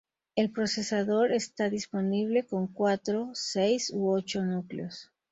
El 0.35 0.49
procesador 0.49 1.31
está 1.31 1.69
disponible 1.69 2.43
con 2.47 2.65
cuatro, 2.65 3.29
seis 3.35 3.91
u 3.93 4.09
ocho 4.11 4.41
núcleos. 4.43 5.11